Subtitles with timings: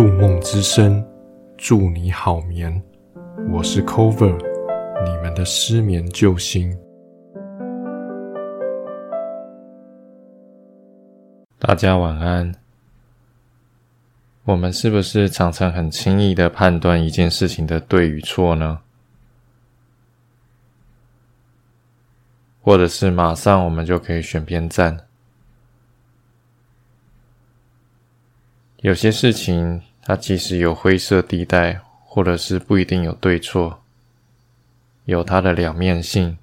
[0.00, 1.06] 入梦之声，
[1.58, 2.82] 祝你好眠。
[3.50, 4.34] 我是 Cover，
[5.04, 6.74] 你们的失眠救星。
[11.58, 12.50] 大家晚安。
[14.44, 18.80] 我们是不是常常很轻易的判断一件事情的对与错呢？
[22.62, 24.98] 或者是马上我们就可以选边站？
[28.78, 33.82] 有些事情，它其实有灰色地带，或者是不一定有对错，
[35.04, 36.38] 有它的两面性。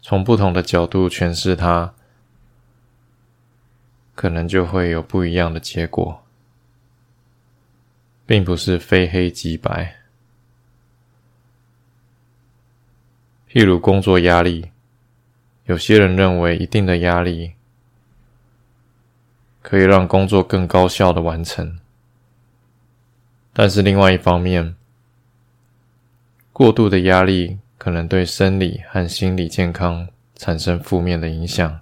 [0.00, 1.94] 从不同的角度诠释它，
[4.14, 6.22] 可能就会有不一样的结果，
[8.24, 9.96] 并不是非黑即白。
[13.50, 14.70] 譬如工作压力，
[15.64, 17.54] 有些人认为一定的压力。
[19.64, 21.78] 可以让工作更高效的完成，
[23.54, 24.76] 但是另外一方面，
[26.52, 31.80] 过度的压力可能对生理和心理健康产生负面的影响。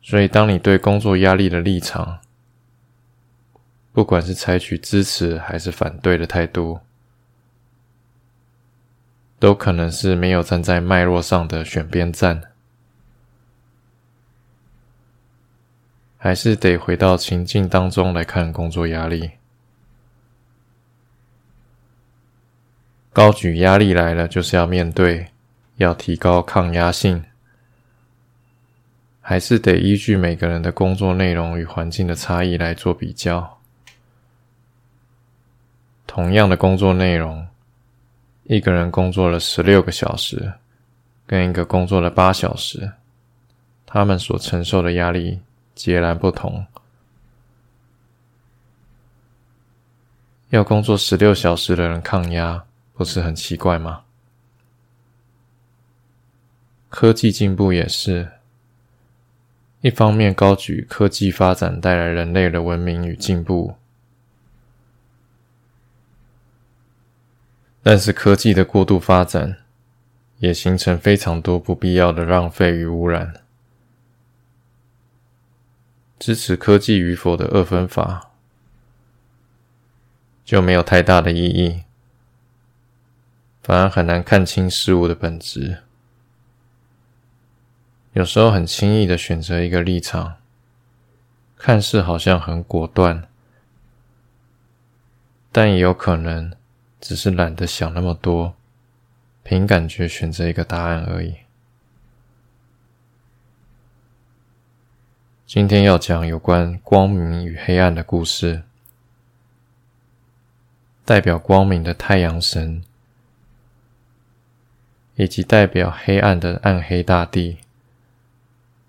[0.00, 2.20] 所以，当你对工作压力的立场，
[3.92, 6.78] 不管是采取支持还是反对的态度，
[9.40, 12.51] 都可能是没有站在脉络上的选边站。
[16.24, 19.28] 还是得回到情境当中来看工作压力。
[23.12, 25.26] 高举压力来了，就是要面对，
[25.78, 27.24] 要提高抗压性。
[29.20, 33.58] 还是得依据每个人的工作内容与环境的差异来做比较。
[36.06, 37.44] 同样的工作内容，
[38.44, 40.52] 一个人工作了十六个小时，
[41.26, 42.92] 跟一个工作了八小时，
[43.84, 45.40] 他们所承受的压力。
[45.74, 46.66] 截然不同。
[50.50, 54.04] 要工作十六小时的人抗压，不是很奇怪吗？
[56.90, 58.32] 科技进步也是，
[59.80, 63.76] 一方面高举科技发展带来人类的文明与进步，
[67.82, 69.56] 但是科技的过度发展，
[70.36, 73.41] 也形成非常多不必要的浪费与污染。
[76.22, 78.30] 支持科技与否的二分法
[80.44, 81.82] 就没有太大的意义，
[83.60, 85.82] 反而很难看清事物的本质。
[88.12, 90.36] 有时候很轻易的选择一个立场，
[91.56, 93.26] 看似好像很果断，
[95.50, 96.52] 但也有可能
[97.00, 98.54] 只是懒得想那么多，
[99.42, 101.34] 凭感觉选择一个答案而已。
[105.54, 108.62] 今天要讲有关光明与黑暗的故事。
[111.04, 112.82] 代表光明的太阳神，
[115.16, 117.58] 以及代表黑暗的暗黑大地，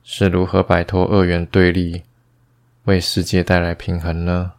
[0.05, 2.03] 是如何摆脱二元对立，
[2.85, 4.53] 为世界带来平衡呢？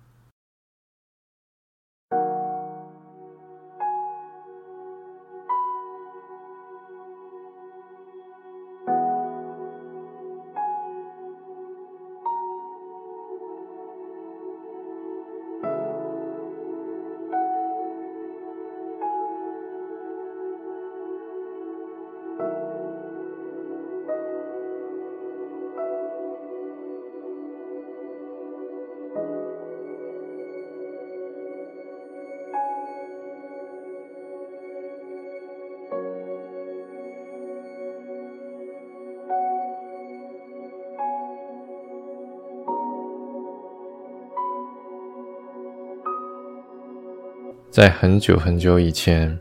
[47.75, 49.37] 在很久很久以前，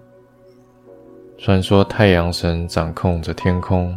[1.38, 3.96] 传说太阳神掌控着天空、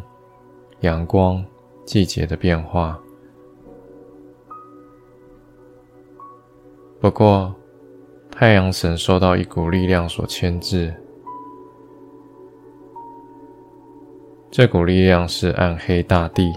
[0.80, 1.42] 阳光、
[1.86, 3.00] 季节的变化。
[7.00, 7.54] 不过，
[8.30, 10.94] 太阳神受到一股力量所牵制，
[14.50, 16.52] 这股力量是暗黑大地。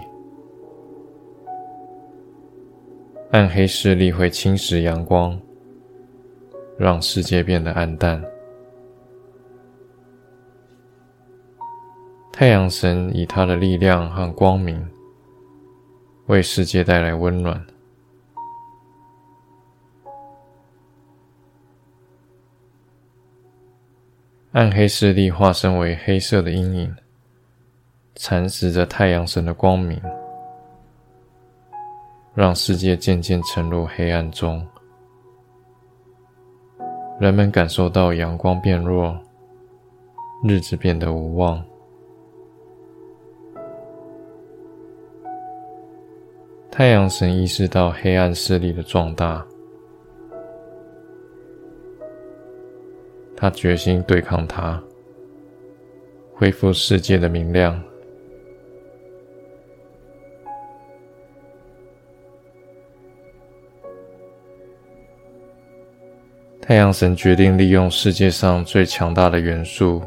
[3.30, 5.40] 暗黑势力会侵蚀阳光。
[6.80, 8.18] 让世界变得暗淡。
[12.32, 14.82] 太阳神以他的力量和光明，
[16.24, 17.62] 为世界带来温暖。
[24.52, 26.96] 暗黑势力化身为黑色的阴影，
[28.14, 30.00] 蚕食着太阳神的光明。
[32.32, 34.66] 让世界渐渐沉入黑暗中。
[37.20, 39.14] 人们感受到阳光变弱，
[40.42, 41.62] 日子变得无望。
[46.70, 49.46] 太阳神意识到黑暗势力的壮大，
[53.36, 54.82] 他决心对抗它，
[56.32, 57.78] 恢复世界的明亮。
[66.70, 70.00] 太阳神决定利用世界上最强大的元素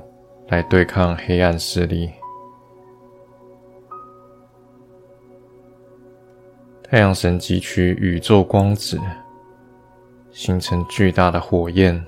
[0.47, 2.09] 来对抗黑暗势力。
[6.81, 8.97] 太阳神汲取宇宙光子，
[10.31, 12.01] 形成巨大的火焰。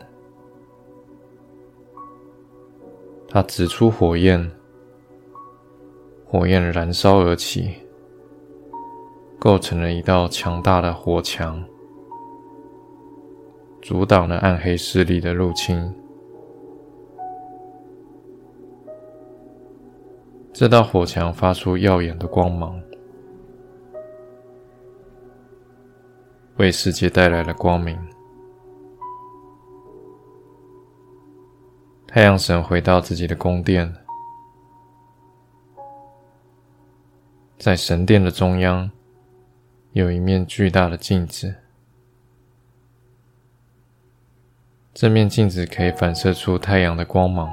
[3.28, 4.50] 他指出火焰，
[6.26, 7.74] 火焰燃烧而起，
[9.38, 11.62] 构成了一道强大的火墙，
[13.88, 15.94] 阻挡了暗黑势力的入侵。
[20.52, 22.82] 这道火墙发出耀眼的光芒。
[26.58, 27.96] 为世界带来了光明。
[32.08, 33.94] 太阳神回到自己的宫殿，
[37.60, 38.90] 在神殿的中央
[39.92, 41.54] 有一面巨大的镜子，
[44.96, 47.50] 这面镜子可以反射出太阳的光芒。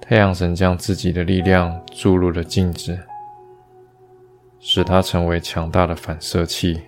[0.00, 2.96] 太阳神将自己的力量注入了镜子。
[4.64, 6.80] 使它成为强大的反射器。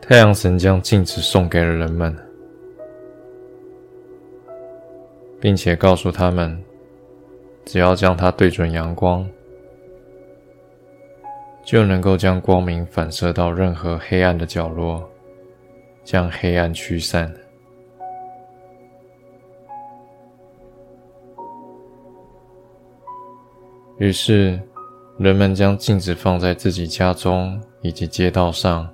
[0.00, 2.16] 太阳神将镜子送给了人们，
[5.38, 6.58] 并且告诉他们，
[7.66, 9.28] 只要将它对准阳光，
[11.62, 15.08] 就能够将光明反射到任何黑暗的角落，
[16.02, 17.32] 将黑暗驱散。
[23.98, 24.58] 于是，
[25.18, 28.88] 人们将镜子放在自己家中以及街道上，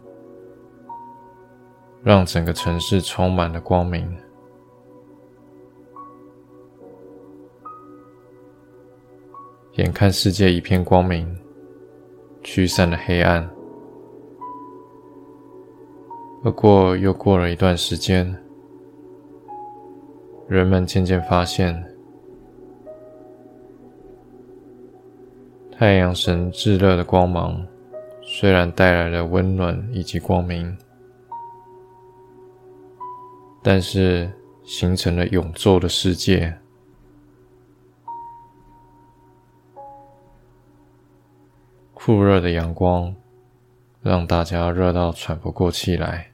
[2.03, 4.15] 让整个城市充满了光明。
[9.75, 11.39] 眼看世界一片光明，
[12.49, 13.45] 驱散了黑暗。
[16.45, 18.25] 不过，又过了一段时间，
[20.47, 21.85] 人们渐渐发现。
[25.73, 27.67] 太阳神炙热的光芒，
[28.23, 30.79] 虽然带来了温暖以及光明，
[33.61, 34.31] 但是
[34.63, 36.57] 形成了永昼的世界。
[42.07, 43.13] 酷热的阳光
[44.01, 46.29] 让大家热到喘不过气来，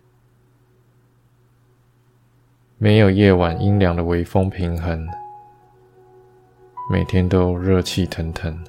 [2.77, 5.09] 没有夜晚阴凉的微风平衡，
[6.91, 8.63] 每天都热气腾腾。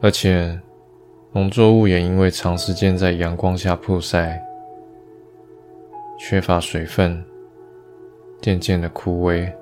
[0.00, 0.58] 而且，
[1.32, 4.42] 农作物也因为长时间在阳光下曝晒，
[6.18, 7.22] 缺乏水分，
[8.40, 9.52] 渐渐的枯萎。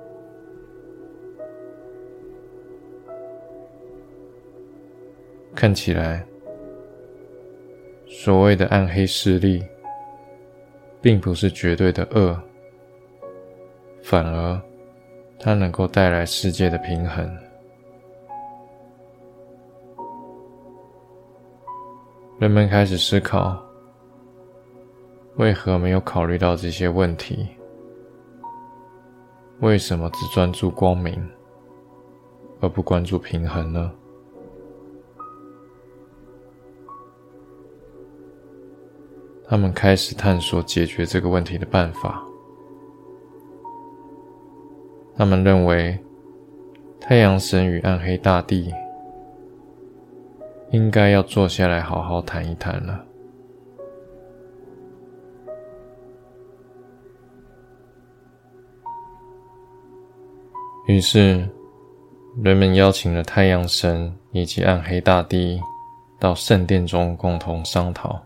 [5.55, 6.23] 看起来，
[8.05, 9.63] 所谓的暗黑势力，
[11.01, 12.37] 并不是绝对的恶，
[14.03, 14.61] 反而
[15.39, 17.37] 它能够带来世界的平衡。
[22.37, 23.57] 人们开始思考：
[25.37, 27.47] 为何没有考虑到这些问题？
[29.61, 31.25] 为什么只专注光明，
[32.59, 33.89] 而不关注平衡呢？
[39.55, 42.21] 他们开始探索解决这个问题的办法。
[45.15, 45.97] 他们认为，
[46.99, 48.73] 太阳神与暗黑大地。
[50.71, 53.05] 应该要坐下来好好谈一谈了。
[60.87, 61.47] 于是，
[62.43, 65.61] 人们邀请了太阳神以及暗黑大帝
[66.19, 68.24] 到圣殿中共同商讨。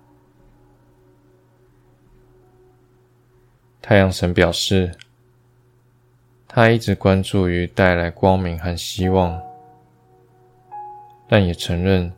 [3.89, 4.91] 太阳神表示，
[6.47, 9.41] 他一直关注于带来光明和希望，
[11.27, 12.11] 但也承认。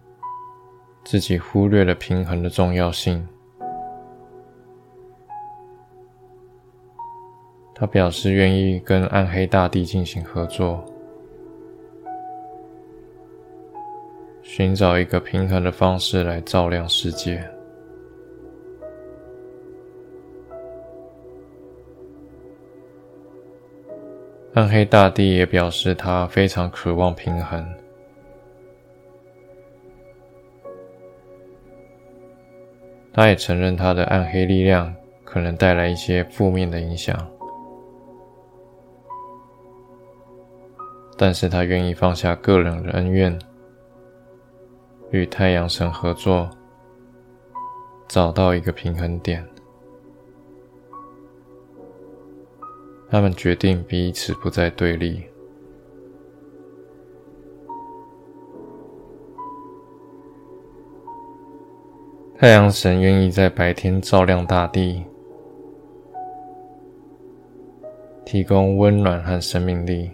[1.06, 3.26] 自己忽略了平衡的重要性。
[7.74, 10.84] 他表示愿意跟暗黑大帝进行合作，
[14.44, 17.42] 寻找一个平衡的方式来照亮世界。
[24.54, 27.66] 暗黑大帝也表示他非常渴望平衡。
[33.14, 34.94] 他也承认他的暗黑力量
[35.24, 37.16] 可能带来一些负面的影响，
[41.18, 43.38] 但是他愿意放下个人的恩怨，
[45.12, 46.50] 与太阳神合作，
[48.08, 49.46] 找到一个平衡点。
[53.12, 55.22] 他们决定彼此不再对立。
[62.38, 65.04] 太阳神愿意在白天照亮大地，
[68.24, 70.10] 提供温暖和生命力；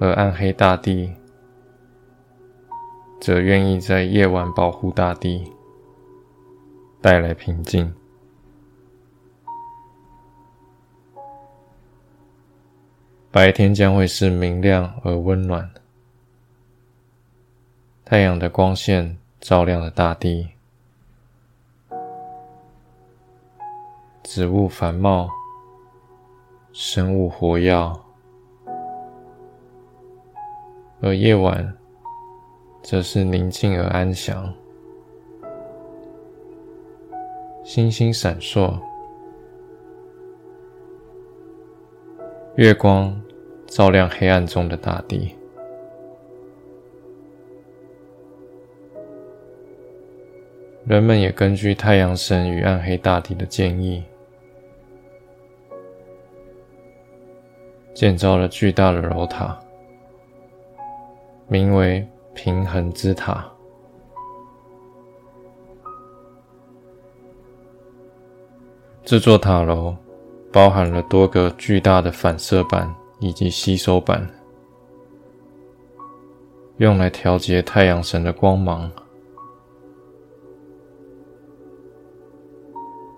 [0.00, 1.14] 而暗黑大地
[3.20, 5.44] 则愿意在夜晚保护大地，
[7.00, 7.94] 带来平静。
[13.34, 15.68] 白天将会是明亮而温暖。
[18.04, 20.50] 太阳的光线照亮了大地，
[24.22, 25.28] 植物繁茂，
[26.72, 27.74] 生物活跃；
[31.00, 31.76] 而夜晚
[32.84, 34.54] 则是宁静而安详，
[37.64, 38.78] 星星闪烁，
[42.54, 43.20] 月光
[43.74, 45.34] 照亮黑暗中的大地。
[50.86, 54.04] 人们也根据太阳神与暗黑大帝的建议，
[57.92, 59.58] 建造了巨大的楼塔，
[61.48, 63.44] 名为平衡之塔。
[69.02, 69.96] 这座塔楼
[70.52, 72.88] 包含了多个巨大的反射板
[73.24, 74.28] 以及吸收板，
[76.76, 78.92] 用来调节太阳神的光芒。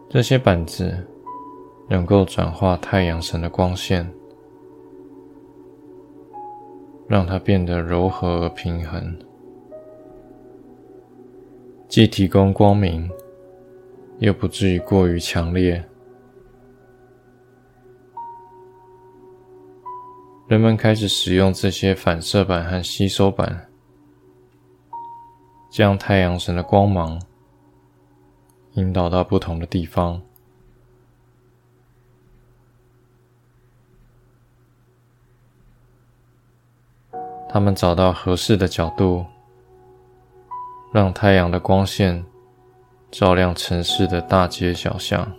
[0.09, 0.97] 这些板子
[1.89, 4.09] 能够转化太阳神的光线，
[7.09, 9.19] 让它变得柔和而平衡，
[11.89, 13.11] 既提供光明，
[14.21, 15.85] 又不至于过于强烈。
[20.47, 23.69] 人们开始使用这些反射板和吸收板，
[25.69, 27.21] 将太阳神的光芒。
[28.75, 30.21] 引导到不同的地方，
[37.49, 39.25] 他们找到合适的角度，
[40.93, 42.25] 让太阳的光线
[43.11, 45.33] 照亮城市的大街小巷。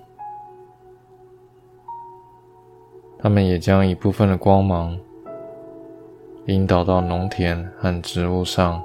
[3.28, 4.98] 他们也将一部分的光芒
[6.46, 8.82] 引导到农田和植物上。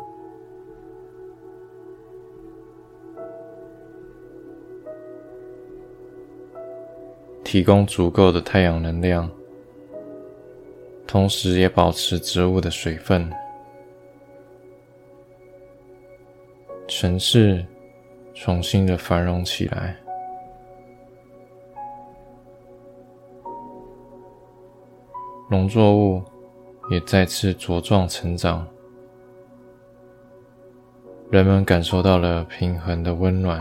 [7.45, 9.31] 提供足够的太阳能量，
[11.07, 13.33] 同时也保持植物的水分。
[16.89, 17.65] 城市
[18.35, 19.97] 重新的繁荣起来，
[25.53, 26.23] 农作物
[26.91, 28.67] 也再次茁壮成长，
[31.31, 33.61] 人们感受到了平衡的温暖。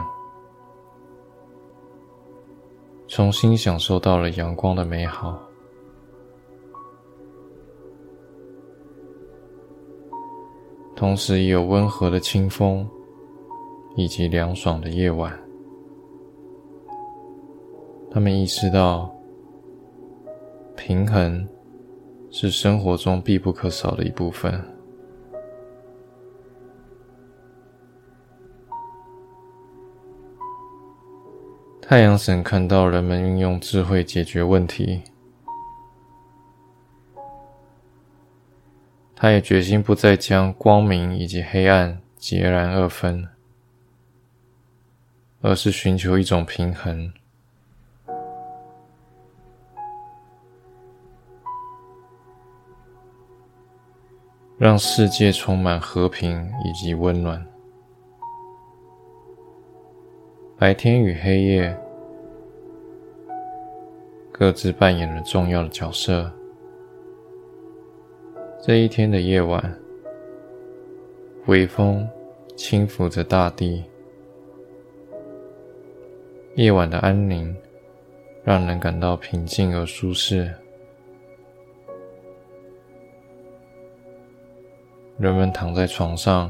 [3.09, 5.37] 重新享受到了阳光的美好，
[10.95, 12.89] 同时也有温和的清风
[13.97, 15.37] 以及凉爽的夜晚。
[18.09, 19.13] 他们意识到，
[20.77, 21.45] 平衡
[22.31, 24.63] 是生活中必不可少的一部分。
[31.81, 35.01] 太阳神看到人们运用智慧解决问题，
[39.13, 43.27] 他也决心不再将光明以及黑暗截然二分，
[45.41, 47.11] 而是寻求一种平衡，
[54.61, 57.43] 让世界充满和平以及温暖。
[60.55, 61.75] 白天与黑夜
[64.31, 66.31] 各自扮演了重要的角色。
[68.61, 69.75] 这一天的夜晚，
[71.47, 72.07] 微风
[72.55, 73.83] 轻拂着大地，
[76.53, 77.51] 夜晚的安宁
[78.43, 80.53] 让人感到平静而舒适。
[85.21, 86.49] 人们躺在床上，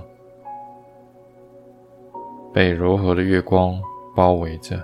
[2.54, 3.78] 被柔和的月光
[4.16, 4.82] 包围着。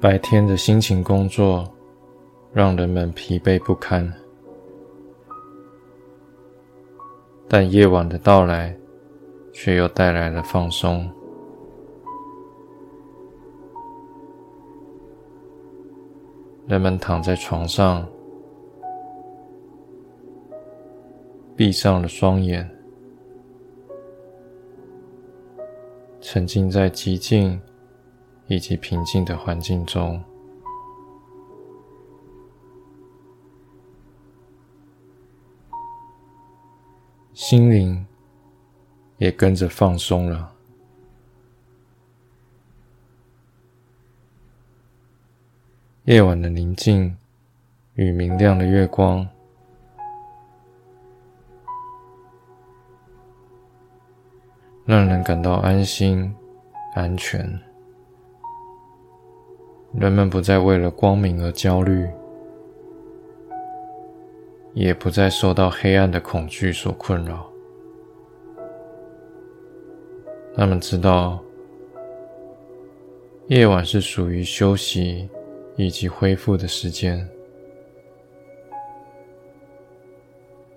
[0.00, 1.72] 白天的辛勤工作
[2.52, 4.12] 让人们疲惫不堪，
[7.46, 8.76] 但夜晚的到来
[9.52, 11.08] 却又带来了放松。
[16.66, 18.04] 人们躺在床上，
[21.54, 22.68] 闭上了双眼，
[26.20, 27.60] 沉浸在寂静
[28.48, 30.20] 以及平静的环境中，
[37.32, 38.04] 心灵
[39.18, 40.55] 也跟着放松了。
[46.06, 47.16] 夜晚的宁静
[47.94, 49.28] 与明亮的月光，
[54.84, 56.32] 让人感到安心、
[56.94, 57.44] 安全。
[59.94, 62.08] 人们不再为了光明而焦虑，
[64.74, 67.50] 也不再受到黑暗的恐惧所困扰。
[70.54, 71.40] 他们知道，
[73.48, 75.28] 夜晚是属于休息。
[75.76, 77.28] 以及恢复的时间，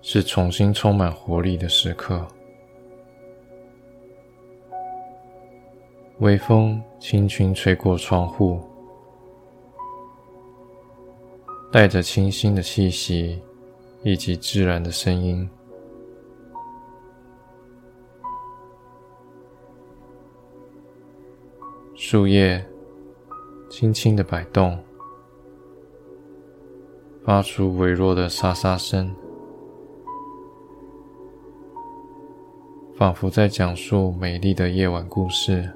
[0.02, 2.26] 是重新充满活力的时刻。
[6.18, 8.60] 微风轻轻吹过窗户，
[11.72, 13.40] 带着清新的气息
[14.02, 15.48] 以及自然的声音，
[21.94, 22.62] 树叶
[23.70, 24.78] 轻轻的摆动。
[27.22, 29.14] 发出微弱的沙沙声，
[32.96, 35.70] 仿佛在讲述美丽的夜晚故事。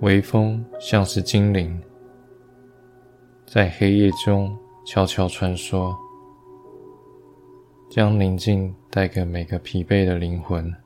[0.00, 1.80] 微风像是精灵，
[3.46, 5.96] 在黑夜中悄悄穿梭，
[7.88, 10.83] 将宁静带给每个疲惫的灵魂。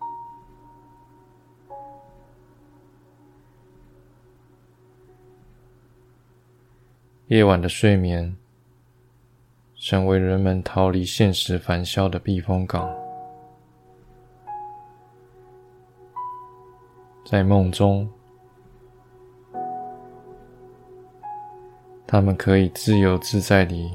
[7.29, 8.35] 夜晚的睡眠，
[9.75, 12.91] 成为人们逃离现实烦嚣的避风港。
[17.27, 18.09] 在梦中，
[22.07, 23.91] 他们可以自由自在地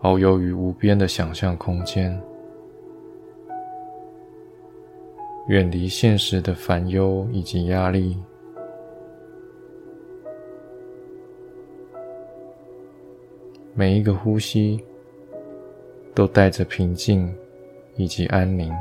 [0.00, 2.16] 遨游于无边的想象空间，
[5.48, 8.16] 远离现实的烦忧以及压力。
[13.78, 14.84] 每一个呼吸
[16.12, 17.32] 都带着平静
[17.94, 18.74] 以及安宁，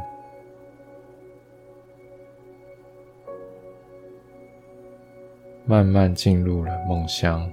[5.66, 7.48] 慢慢进入了梦乡。